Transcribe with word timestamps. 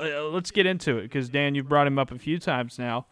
uh, 0.00 0.24
let's 0.28 0.50
get 0.50 0.66
into 0.66 0.98
it 0.98 1.02
because 1.02 1.28
Dan, 1.28 1.54
you've 1.54 1.68
brought 1.68 1.86
him 1.86 1.98
up 1.98 2.10
a 2.10 2.18
few 2.18 2.38
times 2.38 2.78
now. 2.78 3.06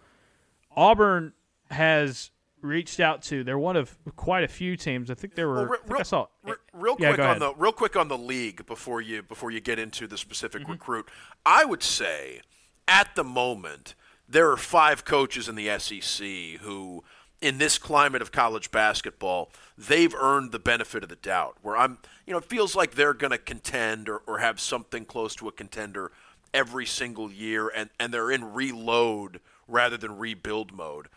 Auburn 0.76 1.32
has 1.70 2.30
reached 2.60 3.00
out 3.00 3.22
to. 3.24 3.44
They're 3.44 3.58
one 3.58 3.76
of 3.76 3.96
quite 4.16 4.44
a 4.44 4.48
few 4.48 4.76
teams. 4.76 5.10
I 5.10 5.14
think 5.14 5.34
there 5.34 5.48
were. 5.48 5.54
Well, 5.54 5.64
re- 5.66 5.78
I, 5.88 5.90
I 5.90 5.94
real- 5.96 6.04
saw. 6.04 6.26
re- 6.44 6.54
real 6.72 6.96
Yeah, 6.98 7.14
quick 7.14 7.26
on 7.26 7.38
the 7.38 7.54
real 7.54 7.72
quick 7.72 7.96
on 7.96 8.08
the 8.08 8.18
league 8.18 8.66
before 8.66 9.00
you 9.00 9.22
before 9.22 9.50
you 9.50 9.60
get 9.60 9.78
into 9.78 10.06
the 10.06 10.16
specific 10.18 10.62
Mm-hmm. 10.62 10.72
recruit. 10.72 11.08
I 11.44 11.64
would 11.64 11.82
say 11.82 12.40
at 12.88 13.14
the 13.14 13.24
moment 13.24 13.94
there 14.28 14.50
are 14.50 14.56
five 14.56 15.04
coaches 15.04 15.48
in 15.48 15.54
the 15.56 15.68
SEC 15.78 16.60
who 16.62 17.04
in 17.40 17.58
this 17.58 17.76
climate 17.76 18.22
of 18.22 18.30
college 18.30 18.70
basketball, 18.70 19.50
they've 19.76 20.14
earned 20.14 20.52
the 20.52 20.60
benefit 20.60 21.02
of 21.02 21.08
the 21.08 21.16
doubt. 21.16 21.56
Where 21.60 21.76
I'm, 21.76 21.98
you 22.24 22.32
know, 22.32 22.38
it 22.38 22.44
feels 22.44 22.76
like 22.76 22.92
they're 22.94 23.14
going 23.14 23.32
to 23.32 23.38
contend 23.38 24.08
or, 24.08 24.18
or 24.28 24.38
have 24.38 24.60
something 24.60 25.04
close 25.04 25.34
to 25.36 25.48
a 25.48 25.52
contender 25.52 26.12
every 26.54 26.86
single 26.86 27.30
year, 27.30 27.68
and, 27.68 27.90
and 27.98 28.12
they're 28.12 28.30
in 28.30 28.52
reload 28.52 29.40
rather 29.66 29.96
than 29.96 30.18
rebuild 30.18 30.72
mode. 30.72 31.08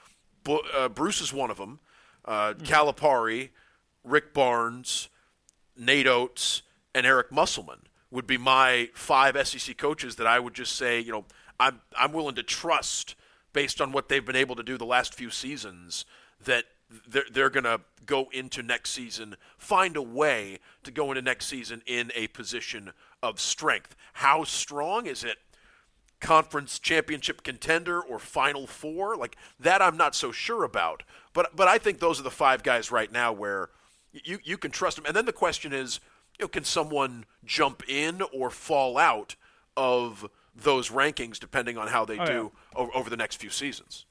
Uh, 0.47 0.89
Bruce 0.89 1.21
is 1.21 1.33
one 1.33 1.51
of 1.51 1.57
them. 1.57 1.79
Uh, 2.23 2.53
Calipari, 2.53 3.49
Rick 4.03 4.33
Barnes, 4.33 5.09
Nate 5.77 6.07
Oats, 6.07 6.61
and 6.93 7.05
Eric 7.05 7.31
Musselman 7.31 7.81
would 8.11 8.25
be 8.25 8.37
my 8.37 8.89
five 8.93 9.35
SEC 9.47 9.77
coaches 9.77 10.15
that 10.15 10.27
I 10.27 10.39
would 10.39 10.53
just 10.53 10.75
say, 10.75 10.99
you 10.99 11.11
know, 11.11 11.25
I'm 11.59 11.81
I'm 11.97 12.13
willing 12.13 12.35
to 12.35 12.43
trust 12.43 13.15
based 13.53 13.81
on 13.81 13.91
what 13.91 14.09
they've 14.09 14.25
been 14.25 14.35
able 14.35 14.55
to 14.55 14.63
do 14.63 14.77
the 14.77 14.85
last 14.85 15.13
few 15.13 15.29
seasons 15.29 16.05
that 16.43 16.65
they're, 17.07 17.25
they're 17.31 17.49
going 17.49 17.63
to 17.63 17.81
go 18.05 18.29
into 18.31 18.61
next 18.61 18.91
season, 18.91 19.35
find 19.57 19.97
a 19.97 20.01
way 20.01 20.59
to 20.83 20.91
go 20.91 21.11
into 21.11 21.21
next 21.21 21.47
season 21.47 21.81
in 21.85 22.11
a 22.15 22.27
position 22.27 22.91
of 23.23 23.39
strength. 23.39 23.95
How 24.13 24.43
strong? 24.43 25.05
Is 25.07 25.23
it? 25.23 25.37
conference 26.21 26.79
championship 26.79 27.43
contender 27.43 27.99
or 28.01 28.17
final 28.17 28.65
four? 28.65 29.15
Like 29.15 29.35
that 29.59 29.81
I'm 29.81 29.97
not 29.97 30.15
so 30.15 30.31
sure 30.31 30.63
about. 30.63 31.03
But 31.33 31.55
but 31.55 31.67
I 31.67 31.77
think 31.77 31.99
those 31.99 32.19
are 32.19 32.23
the 32.23 32.31
five 32.31 32.63
guys 32.63 32.89
right 32.89 33.11
now 33.11 33.33
where 33.33 33.69
you 34.11 34.39
you 34.43 34.57
can 34.57 34.71
trust 34.71 34.95
them 34.95 35.05
and 35.05 35.15
then 35.15 35.25
the 35.25 35.33
question 35.33 35.73
is 35.73 35.99
you 36.39 36.45
know 36.45 36.47
can 36.47 36.63
someone 36.63 37.25
jump 37.43 37.83
in 37.87 38.21
or 38.33 38.49
fall 38.49 38.97
out 38.97 39.35
of 39.75 40.25
those 40.55 40.89
rankings 40.89 41.37
depending 41.37 41.77
on 41.77 41.89
how 41.89 42.05
they 42.05 42.17
Oh, 42.17 42.25
do 42.25 42.51
over, 42.75 42.91
over 42.95 43.09
the 43.09 43.17
next 43.17 43.35
few 43.35 43.49
seasons 43.49 44.05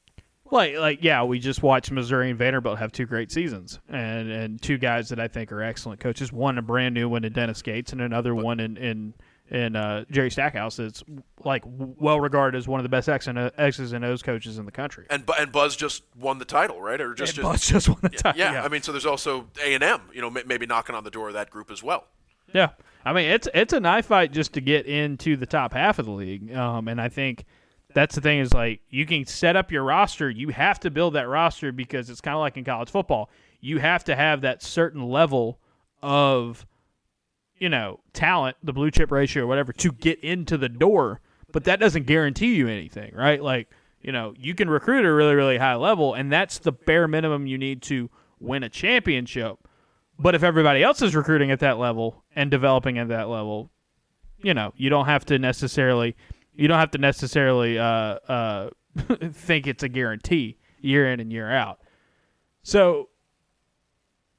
Like, 0.55 0.77
like, 0.77 0.99
yeah, 1.03 1.23
we 1.25 1.39
just 1.39 1.63
watched 1.63 1.91
Missouri 1.91 2.31
and 2.31 2.39
Vanderbilt 2.39 2.79
have 2.79 2.93
two 2.93 3.07
great 3.07 3.31
seasons, 3.33 3.81
and 3.89 4.31
and 4.31 4.63
two 4.63 4.79
guys 4.79 5.09
that 5.11 5.19
I 5.21 5.29
think 5.29 5.51
are 5.53 5.63
excellent 5.63 6.01
coaches. 6.01 6.33
One 6.33 6.57
a 6.59 6.63
brand 6.63 6.95
new 6.95 7.09
one 7.09 7.25
in 7.25 7.33
Dennis 7.33 7.61
Gates, 7.61 7.93
and 7.93 8.01
another 8.01 8.35
one 8.35 8.61
in 8.61 8.77
in 8.77 9.15
in 9.51 9.77
uh, 9.77 10.05
Jerry 10.11 10.31
Stackhouse. 10.31 10.77
That's 10.77 11.03
like 11.45 11.65
well 11.67 12.21
regarded 12.21 12.57
as 12.57 12.67
one 12.69 12.79
of 12.81 12.85
the 12.85 12.89
best 12.89 13.09
X 13.09 13.27
and 13.27 13.39
O- 13.39 13.51
X's 13.59 13.93
and 13.93 14.05
O's 14.05 14.23
coaches 14.23 14.57
in 14.59 14.65
the 14.65 14.73
country. 14.73 15.07
and 15.11 15.29
and 15.39 15.51
Buzz 15.53 15.77
just 15.77 16.05
won 16.19 16.39
the 16.39 16.45
title 16.45 16.81
right 16.81 17.01
or 17.01 17.15
just, 17.15 17.33
And 17.37 17.37
just 17.45 17.53
Buzz 17.53 17.67
just 17.67 17.89
won 17.89 17.99
the 18.03 18.09
title. 18.11 18.39
yeah, 18.41 18.63
I 18.63 18.69
mean 18.69 18.81
so 18.83 18.93
there's 18.93 19.05
also 19.07 19.49
A&M 19.63 20.01
you 20.15 20.21
know 20.21 20.31
maybe 20.31 20.67
knocking 20.67 20.95
on 20.95 21.03
the 21.05 21.11
door 21.11 21.29
of 21.29 21.35
that 21.35 21.51
group 21.51 21.71
as 21.71 21.83
well 21.83 22.07
Yeah, 22.55 22.71
I 23.05 23.13
mean 23.13 23.29
it's 23.29 23.49
it's 23.53 23.73
a 23.73 23.81
knife 23.81 24.07
fight 24.07 24.33
just 24.33 24.53
to 24.55 24.61
get 24.61 24.87
into 24.87 25.37
the 25.37 25.47
top 25.47 25.73
half 25.75 25.99
of 25.99 26.07
the 26.07 26.13
league, 26.13 26.55
um, 26.55 26.89
and 26.89 27.01
I 27.01 27.09
think 27.09 27.45
that's 27.95 28.17
the 28.17 28.21
thing 28.21 28.41
is 28.41 28.53
like 28.53 28.81
you 28.91 29.07
can 29.07 29.25
set 29.25 29.57
up 29.57 29.73
your 29.73 29.85
roster. 29.85 30.29
You 30.29 30.49
have 30.49 30.81
to 30.81 30.91
build 30.91 31.15
that 31.15 31.29
roster 31.29 31.73
because 31.73 32.11
it's 32.11 32.21
kind 32.21 32.35
of 32.35 32.41
like 32.41 32.57
in 32.57 32.65
college 32.65 32.91
football. 32.91 33.31
You 33.61 33.79
have 33.79 34.05
to 34.05 34.17
have 34.17 34.43
that 34.43 34.63
certain 34.63 35.09
level 35.09 35.59
of 36.03 36.67
you 37.57 37.69
know 37.69 38.01
talent, 38.13 38.57
the 38.63 38.73
blue 38.73 38.91
chip 38.91 39.11
ratio 39.11 39.45
or 39.45 39.47
whatever, 39.47 39.73
to 39.73 39.93
get 39.93 40.19
into 40.21 40.59
the 40.59 40.69
door. 40.69 41.21
But 41.53 41.65
that 41.65 41.79
doesn't 41.79 42.07
guarantee 42.07 42.57
you 42.57 42.69
anything, 42.69 43.15
right? 43.15 43.41
Like 43.41 43.71
you 44.03 44.13
know 44.13 44.35
you 44.37 44.55
can 44.55 44.69
recruit 44.69 45.01
at 45.01 45.07
a 45.07 45.13
really 45.13 45.37
really 45.37 45.59
high 45.59 45.77
level, 45.77 46.15
and 46.15 46.33
that's 46.33 46.59
the 46.59 46.73
bare 46.73 47.07
minimum 47.07 47.47
you 47.47 47.57
need 47.57 47.81
to 47.83 48.11
win 48.41 48.65
a 48.65 48.69
championship. 48.69 49.57
But 50.19 50.35
if 50.35 50.43
everybody 50.43 50.83
else 50.83 51.01
is 51.01 51.15
recruiting 51.15 51.51
at 51.53 51.61
that 51.61 51.79
level 51.79 52.25
and 52.35 52.51
developing 52.51 52.99
at 52.99 53.09
that 53.09 53.29
level, 53.29 53.71
you 54.43 54.53
know, 54.53 54.73
you 54.77 54.91
don't 54.91 55.07
have 55.07 55.25
to 55.27 55.39
necessarily 55.39 56.17
you 56.55 56.69
don't 56.69 56.79
have 56.79 56.93
to 56.93 56.99
necessarily 56.99 57.79
uh, 57.79 57.85
uh, 57.85 58.71
think 59.33 59.67
it's 59.67 59.83
a 59.83 59.89
guarantee 59.89 60.59
year 60.81 61.11
in 61.11 61.21
and 61.21 61.33
year 61.33 61.51
out. 61.51 61.81
So 62.63 63.09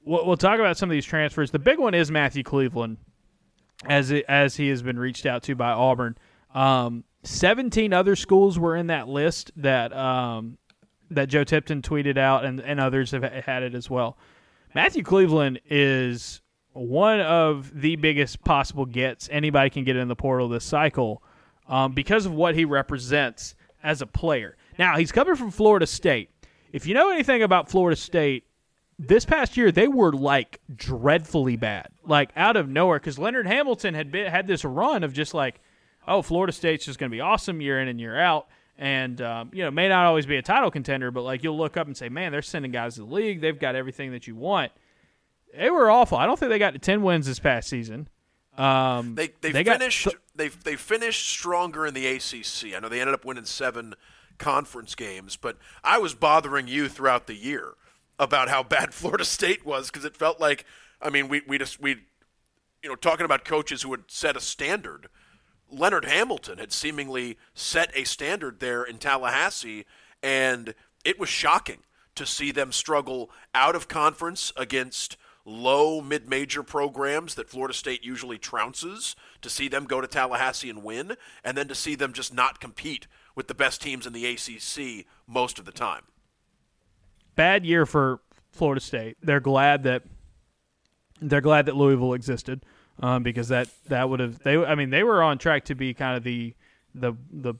we'll, 0.04 0.26
we'll 0.26 0.36
talk 0.36 0.58
about 0.58 0.76
some 0.76 0.88
of 0.88 0.94
these 0.94 1.04
transfers. 1.04 1.50
The 1.50 1.58
big 1.58 1.78
one 1.78 1.94
is 1.94 2.10
Matthew 2.10 2.42
Cleveland, 2.42 2.98
as 3.84 4.10
it, 4.10 4.24
as 4.28 4.56
he 4.56 4.68
has 4.68 4.82
been 4.82 4.98
reached 4.98 5.26
out 5.26 5.42
to 5.44 5.54
by 5.54 5.72
Auburn. 5.72 6.16
Um, 6.54 7.04
Seventeen 7.22 7.92
other 7.92 8.14
schools 8.14 8.56
were 8.56 8.76
in 8.76 8.86
that 8.86 9.08
list 9.08 9.50
that 9.56 9.92
um, 9.92 10.58
that 11.10 11.28
Joe 11.28 11.42
Tipton 11.42 11.82
tweeted 11.82 12.16
out, 12.16 12.44
and, 12.44 12.60
and 12.60 12.78
others 12.78 13.10
have 13.10 13.24
had 13.24 13.64
it 13.64 13.74
as 13.74 13.90
well. 13.90 14.16
Matthew 14.72 15.02
Cleveland 15.02 15.60
is 15.68 16.40
one 16.72 17.20
of 17.20 17.80
the 17.80 17.96
biggest 17.96 18.44
possible 18.44 18.86
gets 18.86 19.28
anybody 19.32 19.70
can 19.70 19.82
get 19.82 19.96
in 19.96 20.06
the 20.06 20.14
portal 20.14 20.48
this 20.48 20.64
cycle 20.64 21.20
um, 21.68 21.92
because 21.92 22.26
of 22.26 22.32
what 22.32 22.54
he 22.54 22.64
represents 22.64 23.54
as 23.82 24.02
a 24.02 24.06
player. 24.06 24.56
Now, 24.78 24.96
he's 24.96 25.12
coming 25.12 25.36
from 25.36 25.50
Florida 25.50 25.86
State. 25.86 26.30
If 26.72 26.86
you 26.86 26.94
know 26.94 27.10
anything 27.10 27.42
about 27.42 27.70
Florida 27.70 27.96
State, 27.96 28.44
this 28.98 29.24
past 29.24 29.56
year 29.56 29.70
they 29.70 29.88
were 29.88 30.12
like 30.12 30.60
dreadfully 30.74 31.56
bad, 31.56 31.88
like 32.04 32.30
out 32.36 32.56
of 32.56 32.68
nowhere. 32.68 32.98
Because 32.98 33.18
Leonard 33.18 33.46
Hamilton 33.46 33.94
had 33.94 34.10
been, 34.10 34.30
had 34.30 34.46
this 34.46 34.64
run 34.64 35.04
of 35.04 35.12
just 35.12 35.34
like, 35.34 35.60
oh, 36.08 36.22
Florida 36.22 36.52
State's 36.52 36.84
just 36.84 36.98
going 36.98 37.10
to 37.10 37.14
be 37.14 37.20
awesome 37.20 37.60
year 37.60 37.80
in 37.80 37.88
and 37.88 38.00
year 38.00 38.18
out, 38.18 38.48
and 38.78 39.20
um, 39.22 39.50
you 39.52 39.62
know 39.62 39.70
may 39.70 39.88
not 39.88 40.06
always 40.06 40.26
be 40.26 40.36
a 40.36 40.42
title 40.42 40.70
contender, 40.70 41.10
but 41.10 41.22
like 41.22 41.42
you'll 41.44 41.56
look 41.56 41.76
up 41.76 41.86
and 41.86 41.96
say, 41.96 42.08
man, 42.08 42.32
they're 42.32 42.42
sending 42.42 42.72
guys 42.72 42.94
to 42.94 43.00
the 43.00 43.06
league. 43.06 43.40
They've 43.40 43.58
got 43.58 43.74
everything 43.74 44.12
that 44.12 44.26
you 44.26 44.34
want. 44.34 44.72
They 45.56 45.70
were 45.70 45.90
awful. 45.90 46.18
I 46.18 46.26
don't 46.26 46.38
think 46.38 46.50
they 46.50 46.58
got 46.58 46.72
to 46.72 46.78
ten 46.78 47.02
wins 47.02 47.26
this 47.26 47.38
past 47.38 47.68
season. 47.68 48.08
Um, 48.56 49.14
They 49.14 49.30
they, 49.40 49.52
They 49.52 49.64
got 49.64 49.78
finished 49.78 50.04
th- 50.04 50.16
they 50.36 50.48
they 50.48 50.76
finished 50.76 51.28
stronger 51.28 51.86
in 51.86 51.94
the 51.94 52.06
ACC. 52.06 52.74
I 52.74 52.80
know 52.80 52.88
they 52.88 53.00
ended 53.00 53.14
up 53.14 53.24
winning 53.24 53.44
seven 53.44 53.94
conference 54.38 54.94
games, 54.94 55.36
but 55.36 55.56
I 55.82 55.98
was 55.98 56.14
bothering 56.14 56.68
you 56.68 56.88
throughout 56.88 57.26
the 57.26 57.34
year 57.34 57.74
about 58.18 58.48
how 58.48 58.62
bad 58.62 58.94
Florida 58.94 59.24
State 59.24 59.64
was 59.64 59.90
because 59.90 60.04
it 60.04 60.16
felt 60.16 60.40
like 60.40 60.64
I 61.00 61.10
mean 61.10 61.28
we 61.28 61.42
we 61.46 61.58
just 61.58 61.80
we 61.80 61.96
you 62.82 62.88
know 62.88 62.96
talking 62.96 63.24
about 63.24 63.44
coaches 63.44 63.82
who 63.82 63.90
had 63.92 64.04
set 64.08 64.36
a 64.36 64.40
standard. 64.40 65.08
Leonard 65.68 66.04
Hamilton 66.04 66.58
had 66.58 66.72
seemingly 66.72 67.36
set 67.52 67.90
a 67.96 68.04
standard 68.04 68.60
there 68.60 68.84
in 68.84 68.98
Tallahassee, 68.98 69.84
and 70.22 70.74
it 71.04 71.18
was 71.18 71.28
shocking 71.28 71.78
to 72.14 72.24
see 72.24 72.52
them 72.52 72.70
struggle 72.70 73.30
out 73.52 73.74
of 73.74 73.88
conference 73.88 74.52
against 74.56 75.16
low 75.46 76.00
mid 76.02 76.28
major 76.28 76.62
programs 76.62 77.36
that 77.36 77.48
Florida 77.48 77.72
State 77.72 78.04
usually 78.04 78.38
trounces, 78.38 79.14
to 79.40 79.48
see 79.48 79.68
them 79.68 79.84
go 79.84 80.00
to 80.00 80.06
Tallahassee 80.06 80.68
and 80.68 80.82
win, 80.82 81.16
and 81.44 81.56
then 81.56 81.68
to 81.68 81.74
see 81.74 81.94
them 81.94 82.12
just 82.12 82.34
not 82.34 82.60
compete 82.60 83.06
with 83.34 83.46
the 83.46 83.54
best 83.54 83.80
teams 83.80 84.06
in 84.06 84.12
the 84.12 84.26
ACC 84.26 85.06
most 85.26 85.58
of 85.58 85.64
the 85.64 85.72
time. 85.72 86.02
bad 87.36 87.64
year 87.64 87.86
for 87.86 88.20
Florida 88.50 88.80
State. 88.80 89.16
They're 89.22 89.40
glad 89.40 89.84
that 89.84 90.02
they're 91.20 91.40
glad 91.40 91.66
that 91.66 91.76
Louisville 91.76 92.14
existed 92.14 92.64
um, 93.00 93.22
because 93.22 93.48
that 93.48 93.68
that 93.88 94.08
would 94.08 94.20
have 94.20 94.40
they. 94.40 94.56
I 94.56 94.74
mean, 94.74 94.90
they 94.90 95.04
were 95.04 95.22
on 95.22 95.38
track 95.38 95.66
to 95.66 95.74
be 95.74 95.94
kind 95.94 96.16
of 96.16 96.24
the 96.24 96.54
the 96.94 97.14
the 97.30 97.54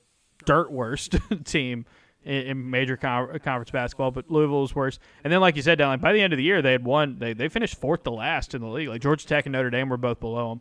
dirt 0.45 0.73
worst 0.73 1.17
team 1.45 1.85
in, 2.27 2.47
in 2.47 2.71
major 2.71 2.97
con- 2.97 3.29
conference 3.39 3.71
basketball, 3.71 4.11
but 4.11 4.31
Louisville 4.31 4.61
was 4.61 4.75
worse. 4.75 4.99
And 5.25 5.33
then, 5.33 5.41
like 5.41 5.57
you 5.57 5.63
said, 5.63 5.79
down 5.79 5.99
by 6.01 6.13
the 6.13 6.21
end 6.21 6.33
of 6.33 6.37
the 6.37 6.43
year, 6.43 6.61
they 6.61 6.73
had 6.73 6.85
won. 6.85 7.19
They 7.19 7.33
they 7.33 7.49
finished 7.49 7.81
fourth 7.81 8.03
to 8.05 8.11
last 8.11 8.55
in 8.55 8.61
the 8.61 8.69
league. 8.69 8.89
Like 8.89 9.01
Georgia 9.01 9.27
Tech 9.27 9.47
and 9.47 9.53
Notre 9.53 9.71
Dame 9.71 9.89
were 9.89 9.97
both 9.97 10.21
below 10.21 10.51
them. 10.51 10.61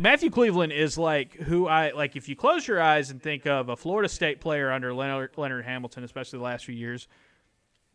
Matthew 0.00 0.30
Cleveland 0.30 0.72
is 0.72 0.98
like 0.98 1.34
who 1.34 1.66
I 1.66 1.90
like. 1.92 2.14
If 2.14 2.28
you 2.28 2.36
close 2.36 2.68
your 2.68 2.80
eyes 2.80 3.10
and 3.10 3.22
think 3.22 3.46
of 3.46 3.68
a 3.68 3.76
Florida 3.76 4.08
State 4.08 4.40
player 4.40 4.70
under 4.70 4.92
Leonard, 4.92 5.30
Leonard 5.36 5.64
Hamilton, 5.64 6.04
especially 6.04 6.38
the 6.38 6.44
last 6.44 6.64
few 6.64 6.74
years, 6.74 7.08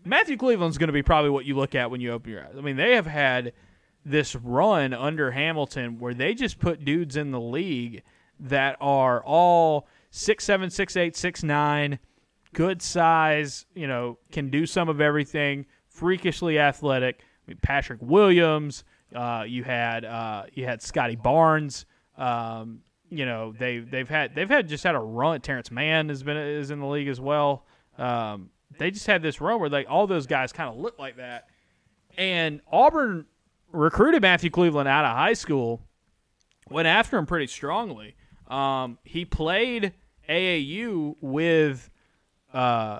Matthew 0.04 0.36
Cleveland's 0.36 0.78
going 0.78 0.88
to 0.88 0.94
be 0.94 1.04
probably 1.04 1.30
what 1.30 1.46
you 1.46 1.56
look 1.56 1.76
at 1.76 1.92
when 1.92 2.02
you 2.02 2.12
open 2.12 2.32
your 2.32 2.44
eyes. 2.44 2.56
I 2.58 2.62
mean, 2.62 2.76
they 2.76 2.96
have 2.96 3.06
had 3.06 3.54
this 4.06 4.36
run 4.36 4.94
under 4.94 5.32
Hamilton 5.32 5.98
where 5.98 6.14
they 6.14 6.34
just 6.34 6.60
put 6.60 6.84
dudes 6.84 7.16
in 7.16 7.32
the 7.32 7.40
league 7.40 8.04
that 8.38 8.76
are 8.82 9.24
all 9.24 9.88
six 10.12 10.44
seven, 10.44 10.70
six 10.70 10.98
eight, 10.98 11.16
six 11.16 11.42
nine, 11.42 12.00
good 12.54 12.82
size, 12.82 13.66
you 13.76 13.88
know, 13.88 14.18
can 14.32 14.50
do 14.50 14.66
some 14.66 14.90
of 14.90 15.02
everything, 15.02 15.66
freakishly 15.88 16.60
athletic. 16.60 17.20
I 17.22 17.52
mean, 17.52 17.60
Patrick 17.62 18.00
Williams, 18.02 18.84
uh, 19.14 19.44
you 19.48 19.64
had 19.64 20.06
uh, 20.06 20.44
you 20.54 20.66
had 20.66 20.82
Scottie 20.82 21.16
Barnes. 21.16 21.86
Um, 22.18 22.82
you 23.10 23.26
know, 23.26 23.54
they 23.58 23.80
they've 23.80 24.10
had 24.10 24.36
they've 24.36 24.50
had 24.50 24.68
just 24.68 24.84
had 24.84 24.96
a 24.96 25.00
run. 25.00 25.42
Terance 25.42 25.72
Mann 25.72 26.10
has 26.10 26.24
been 26.24 26.38
is 26.38 26.72
in 26.72 26.80
the 26.80 26.88
league 26.88 27.08
as 27.08 27.20
well. 27.20 27.66
Um, 27.98 28.50
they 28.78 28.92
just 28.92 29.08
had 29.08 29.22
this 29.22 29.40
run 29.40 29.60
where 29.60 29.70
like 29.70 29.88
all 29.90 30.08
those 30.08 30.26
guys 30.26 30.52
kind 30.52 30.70
of 30.70 30.78
look 30.78 30.98
like 30.98 31.18
that. 31.18 31.48
And 32.18 32.62
Auburn 32.72 33.26
recruited 33.72 34.22
Matthew 34.22 34.50
Cleveland 34.50 34.88
out 34.88 35.06
of 35.06 35.16
high 35.16 35.34
school, 35.34 35.82
went 36.70 36.88
after 36.88 37.18
him 37.18 37.26
pretty 37.26 37.48
strongly. 37.48 38.16
Um, 38.48 38.98
he 39.04 39.26
played 39.26 39.94
AAU 40.30 41.16
with 41.22 41.90
uh, 42.54 43.00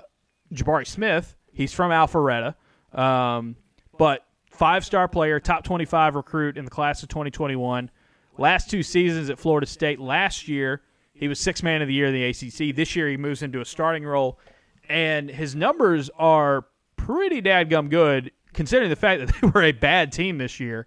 Jabari 0.52 0.86
Smith. 0.86 1.36
He's 1.52 1.72
from 1.72 1.90
Alpharetta, 1.90 2.54
um, 2.92 3.56
but 3.96 4.26
five 4.50 4.84
star 4.84 5.08
player, 5.08 5.38
top 5.38 5.64
25 5.64 6.16
recruit 6.16 6.56
in 6.56 6.64
the 6.64 6.70
class 6.70 7.02
of 7.02 7.08
2021. 7.08 7.90
Last 8.36 8.68
two 8.68 8.82
seasons 8.82 9.30
at 9.30 9.38
Florida 9.38 9.66
State. 9.66 10.00
Last 10.00 10.48
year, 10.48 10.82
he 11.12 11.28
was 11.28 11.38
six 11.38 11.62
man 11.62 11.82
of 11.82 11.88
the 11.88 11.94
year 11.94 12.06
in 12.06 12.12
the 12.12 12.24
ACC. 12.24 12.74
This 12.74 12.96
year, 12.96 13.08
he 13.08 13.16
moves 13.16 13.42
into 13.42 13.60
a 13.60 13.64
starting 13.64 14.04
role, 14.04 14.40
and 14.88 15.30
his 15.30 15.54
numbers 15.54 16.10
are 16.18 16.66
pretty 16.96 17.40
dadgum 17.40 17.88
good 17.88 18.32
considering 18.54 18.88
the 18.88 18.96
fact 18.96 19.26
that 19.26 19.34
they 19.40 19.48
were 19.48 19.62
a 19.62 19.72
bad 19.72 20.12
team 20.12 20.38
this 20.38 20.58
year. 20.58 20.86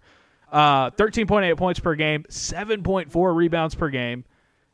Uh, 0.50 0.90
13.8 0.92 1.56
points 1.56 1.78
per 1.78 1.94
game, 1.94 2.24
7.4 2.28 3.36
rebounds 3.36 3.74
per 3.74 3.90
game. 3.90 4.24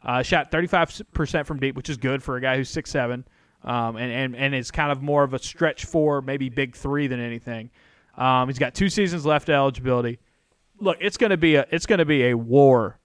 Uh, 0.02 0.22
shot 0.22 0.50
35% 0.50 1.46
from 1.46 1.58
deep, 1.58 1.74
which 1.74 1.88
is 1.88 1.96
good 1.96 2.22
for 2.22 2.36
a 2.36 2.40
guy 2.40 2.56
who's 2.56 2.70
6'7", 2.72 3.24
um, 3.64 3.96
and, 3.96 4.12
and, 4.12 4.36
and 4.36 4.54
is 4.54 4.70
kind 4.70 4.92
of 4.92 5.02
more 5.02 5.24
of 5.24 5.34
a 5.34 5.38
stretch 5.38 5.84
four, 5.86 6.22
maybe 6.22 6.48
big 6.48 6.76
three 6.76 7.06
than 7.06 7.20
anything. 7.20 7.70
Um, 8.16 8.48
he's 8.48 8.58
got 8.58 8.74
two 8.74 8.88
seasons 8.88 9.26
left 9.26 9.48
eligibility. 9.48 10.20
Look, 10.78 10.98
it's 11.00 11.16
going 11.16 11.30
to 11.30 11.36
be 11.36 11.56
a 11.56 11.66
it's 11.70 11.86
to 11.86 12.04
be 12.04 12.26
a 12.26 12.34
war 12.34 12.98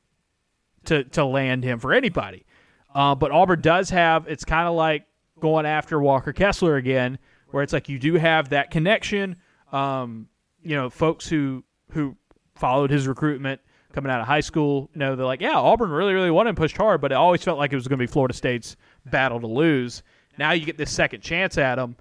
to 0.86 1.04
to 1.06 1.26
land 1.26 1.64
him 1.64 1.80
for 1.80 1.94
anybody. 1.94 2.46
Uh, 2.94 3.16
but 3.16 3.32
Auburn 3.32 3.62
does 3.62 3.90
have 3.90 4.28
it's 4.28 4.44
kind 4.44 4.68
of 4.68 4.76
like 4.76 5.06
going 5.40 5.66
after 5.66 6.00
Walker 6.00 6.34
Kessler 6.34 6.76
again, 6.76 7.18
where 7.52 7.64
it's 7.64 7.74
like 7.74 7.90
you 7.90 8.00
do 8.00 8.16
have 8.16 8.50
that 8.50 8.72
connection. 8.72 9.38
Um, 9.72 10.28
you 10.62 10.76
know, 10.76 10.90
folks 10.90 11.28
who 11.28 11.64
who 11.92 12.16
followed 12.56 12.90
his 12.90 13.08
recruitment 13.08 13.62
coming 13.94 14.12
out 14.12 14.20
of 14.20 14.28
high 14.28 14.42
school 14.42 14.90
know 14.94 15.16
they're 15.16 15.26
like, 15.26 15.42
yeah, 15.42 15.58
Auburn 15.58 15.90
really 15.90 16.14
really 16.14 16.32
wanted 16.32 16.50
and 16.50 16.58
pushed 16.58 16.78
hard, 16.78 17.02
but 17.02 17.12
it 17.12 17.16
always 17.16 17.44
felt 17.44 17.58
like 17.58 17.72
it 17.72 17.76
was 17.76 17.88
going 17.88 18.00
to 18.00 18.04
be 18.04 18.12
Florida 18.12 18.34
State's 18.34 18.76
battle 19.06 19.40
to 19.40 19.48
lose. 19.48 20.04
Now 20.40 20.54
you 20.54 20.66
get 20.66 20.78
this 20.78 20.92
second 20.92 21.22
chance 21.22 21.58
at 21.58 21.78
him, 21.78 21.96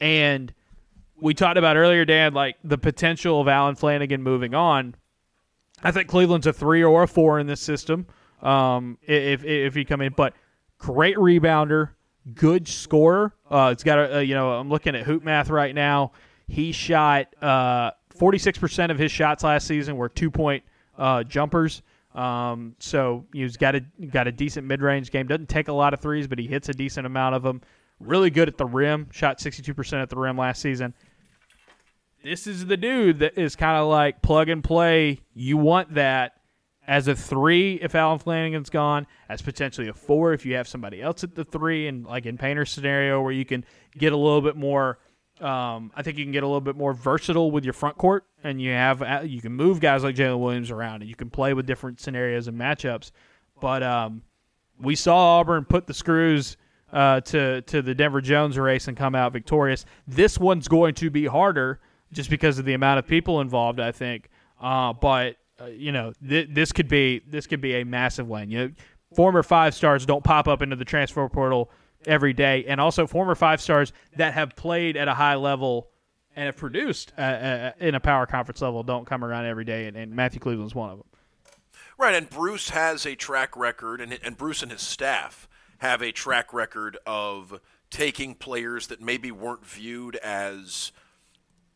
and 0.00 0.52
we 1.20 1.32
talked 1.32 1.56
about 1.56 1.76
earlier, 1.76 2.04
Dan, 2.04 2.34
like 2.34 2.56
the 2.62 2.76
potential 2.76 3.40
of 3.40 3.48
Allen 3.48 3.76
Flanigan 3.76 4.20
moving 4.20 4.54
on. 4.54 4.94
I 5.82 5.92
think 5.92 6.08
Cleveland's 6.08 6.46
a 6.46 6.52
three 6.52 6.82
or 6.82 7.04
a 7.04 7.08
four 7.08 7.38
in 7.38 7.46
this 7.46 7.60
system. 7.60 8.06
Um, 8.42 8.98
if 9.02 9.44
if 9.44 9.74
he 9.74 9.84
come 9.84 10.00
in, 10.00 10.12
but 10.14 10.34
great 10.78 11.16
rebounder, 11.16 11.90
good 12.34 12.68
scorer. 12.68 13.32
Uh, 13.50 13.70
it's 13.72 13.84
got 13.84 14.12
a, 14.12 14.24
you 14.24 14.34
know 14.34 14.52
I'm 14.52 14.68
looking 14.68 14.94
at 14.94 15.04
hoop 15.04 15.22
math 15.22 15.48
right 15.48 15.74
now. 15.74 16.12
He 16.48 16.72
shot 16.72 17.34
uh, 17.42 17.92
46% 18.16 18.90
of 18.90 18.98
his 18.98 19.10
shots 19.10 19.42
last 19.42 19.66
season 19.66 19.96
were 19.96 20.08
two 20.08 20.30
point 20.30 20.64
uh, 20.98 21.22
jumpers. 21.24 21.82
Um, 22.16 22.74
so 22.78 23.26
he's 23.32 23.58
got 23.58 23.74
a 23.74 23.80
got 24.10 24.26
a 24.26 24.32
decent 24.32 24.66
mid 24.66 24.80
range 24.80 25.10
game. 25.10 25.26
Doesn't 25.26 25.50
take 25.50 25.68
a 25.68 25.72
lot 25.72 25.92
of 25.92 26.00
threes, 26.00 26.26
but 26.26 26.38
he 26.38 26.46
hits 26.46 26.68
a 26.70 26.72
decent 26.72 27.06
amount 27.06 27.34
of 27.34 27.42
them. 27.42 27.60
Really 28.00 28.30
good 28.30 28.48
at 28.48 28.56
the 28.56 28.66
rim. 28.66 29.08
Shot 29.12 29.38
62% 29.38 30.02
at 30.02 30.10
the 30.10 30.16
rim 30.16 30.36
last 30.36 30.60
season. 30.62 30.94
This 32.24 32.46
is 32.46 32.66
the 32.66 32.76
dude 32.76 33.20
that 33.20 33.38
is 33.38 33.54
kind 33.54 33.78
of 33.78 33.86
like 33.88 34.22
plug 34.22 34.48
and 34.48 34.64
play. 34.64 35.20
You 35.34 35.58
want 35.58 35.94
that 35.94 36.32
as 36.86 37.06
a 37.06 37.14
three 37.14 37.74
if 37.82 37.94
Allen 37.94 38.18
Flanigan's 38.18 38.70
gone, 38.70 39.06
as 39.28 39.42
potentially 39.42 39.88
a 39.88 39.94
four 39.94 40.32
if 40.32 40.46
you 40.46 40.54
have 40.54 40.66
somebody 40.66 41.02
else 41.02 41.22
at 41.22 41.34
the 41.34 41.44
three, 41.44 41.86
and 41.86 42.06
like 42.06 42.26
in 42.26 42.38
Painter's 42.38 42.70
scenario 42.70 43.20
where 43.20 43.32
you 43.32 43.44
can 43.44 43.64
get 43.96 44.12
a 44.12 44.16
little 44.16 44.40
bit 44.42 44.56
more. 44.56 44.98
Um, 45.40 45.92
I 45.94 46.02
think 46.02 46.16
you 46.16 46.24
can 46.24 46.32
get 46.32 46.42
a 46.42 46.46
little 46.46 46.62
bit 46.62 46.76
more 46.76 46.94
versatile 46.94 47.50
with 47.50 47.64
your 47.64 47.74
front 47.74 47.98
court, 47.98 48.24
and 48.42 48.60
you 48.60 48.70
have 48.70 49.02
uh, 49.02 49.20
you 49.22 49.40
can 49.40 49.52
move 49.52 49.80
guys 49.80 50.02
like 50.02 50.16
Jaylin 50.16 50.40
Williams 50.40 50.70
around, 50.70 51.02
and 51.02 51.08
you 51.08 51.14
can 51.14 51.28
play 51.28 51.52
with 51.52 51.66
different 51.66 52.00
scenarios 52.00 52.48
and 52.48 52.58
matchups. 52.58 53.10
But 53.60 53.82
um, 53.82 54.22
we 54.80 54.94
saw 54.96 55.38
Auburn 55.38 55.64
put 55.64 55.86
the 55.86 55.94
screws 55.94 56.56
uh, 56.92 57.20
to 57.22 57.60
to 57.62 57.82
the 57.82 57.94
Denver 57.94 58.20
Jones 58.20 58.58
race 58.58 58.88
and 58.88 58.96
come 58.96 59.14
out 59.14 59.32
victorious. 59.32 59.84
This 60.06 60.38
one's 60.38 60.68
going 60.68 60.94
to 60.94 61.10
be 61.10 61.26
harder 61.26 61.80
just 62.12 62.30
because 62.30 62.58
of 62.58 62.64
the 62.64 62.74
amount 62.74 62.98
of 62.98 63.06
people 63.06 63.40
involved. 63.40 63.78
I 63.78 63.92
think, 63.92 64.30
uh, 64.60 64.94
but 64.94 65.36
uh, 65.60 65.66
you 65.66 65.92
know, 65.92 66.12
th- 66.26 66.48
this 66.50 66.72
could 66.72 66.88
be 66.88 67.20
this 67.28 67.46
could 67.46 67.60
be 67.60 67.74
a 67.74 67.84
massive 67.84 68.26
win. 68.26 68.50
You 68.50 68.58
know, 68.58 68.70
former 69.14 69.42
five 69.42 69.74
stars 69.74 70.06
don't 70.06 70.24
pop 70.24 70.48
up 70.48 70.62
into 70.62 70.76
the 70.76 70.84
transfer 70.84 71.28
portal 71.28 71.70
every 72.06 72.32
day, 72.32 72.64
and 72.66 72.80
also 72.80 73.06
former 73.06 73.34
five 73.34 73.60
stars 73.60 73.92
that 74.16 74.34
have 74.34 74.56
played 74.56 74.96
at 74.96 75.08
a 75.08 75.14
high 75.14 75.34
level 75.34 75.88
and 76.34 76.46
have 76.46 76.56
produced 76.56 77.12
uh, 77.18 77.20
uh, 77.20 77.72
in 77.80 77.94
a 77.94 78.00
power 78.00 78.26
conference 78.26 78.60
level 78.60 78.82
don't 78.82 79.06
come 79.06 79.24
around 79.24 79.46
every 79.46 79.64
day, 79.64 79.86
and, 79.86 79.96
and 79.96 80.12
Matthew 80.14 80.40
Cleveland's 80.40 80.74
one 80.74 80.90
of 80.90 80.98
them. 80.98 81.06
Right, 81.98 82.14
and 82.14 82.28
Bruce 82.28 82.70
has 82.70 83.06
a 83.06 83.14
track 83.14 83.56
record, 83.56 84.00
and, 84.00 84.18
and 84.22 84.36
Bruce 84.36 84.62
and 84.62 84.70
his 84.70 84.82
staff 84.82 85.48
have 85.78 86.02
a 86.02 86.12
track 86.12 86.52
record 86.52 86.98
of 87.06 87.60
taking 87.90 88.34
players 88.34 88.88
that 88.88 89.00
maybe 89.00 89.30
weren't 89.30 89.64
viewed 89.64 90.16
as 90.16 90.92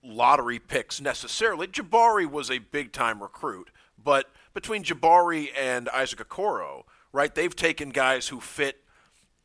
lottery 0.03 0.59
picks 0.59 1.01
necessarily. 1.01 1.67
Jabari 1.67 2.31
was 2.31 2.51
a 2.51 2.59
big 2.59 2.93
time 2.93 3.23
recruit, 3.23 3.71
but 4.03 4.31
between 4.53 4.85
Jabari 4.85 5.49
and 5.59 5.89
Isaac 5.89 6.29
Okoro, 6.29 6.83
right, 7.13 7.35
they've 7.35 7.55
taken 7.57 7.91
guys 7.91 8.29
who 8.29 8.41
fit 8.41 8.85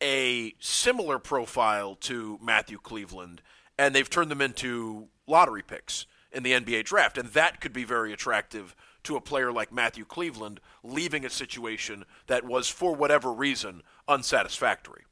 a 0.01 0.53
similar 0.59 1.19
profile 1.19 1.95
to 1.95 2.39
Matthew 2.41 2.79
Cleveland 2.79 3.41
and 3.77 3.93
they've 3.93 4.09
turned 4.09 4.31
them 4.31 4.41
into 4.41 5.07
lottery 5.27 5.61
picks 5.61 6.05
in 6.31 6.43
the 6.43 6.51
NBA 6.51 6.85
draft. 6.85 7.17
And 7.17 7.29
that 7.29 7.61
could 7.61 7.73
be 7.73 7.83
very 7.83 8.13
attractive 8.13 8.75
to 9.03 9.15
a 9.15 9.21
player 9.21 9.51
like 9.51 9.71
Matthew 9.71 10.05
Cleveland 10.05 10.59
leaving 10.83 11.25
a 11.25 11.29
situation 11.29 12.05
that 12.27 12.43
was, 12.43 12.69
for 12.69 12.95
whatever 12.95 13.31
reason, 13.31 13.83
unsatisfactory. 14.07 15.03